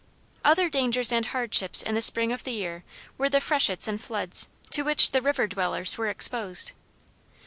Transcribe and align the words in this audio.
Other 0.43 0.67
dangers 0.67 1.11
and 1.11 1.27
hardships 1.27 1.83
in 1.83 1.93
the 1.93 2.01
spring 2.01 2.31
of 2.31 2.43
the 2.43 2.53
year 2.53 2.83
were 3.19 3.29
the 3.29 3.39
freshets 3.39 3.87
and 3.87 4.01
floods 4.01 4.49
to 4.71 4.81
which 4.81 5.11
the 5.11 5.21
river 5.21 5.45
dwellers 5.45 5.95
were 5.95 6.07
exposed. 6.07 6.71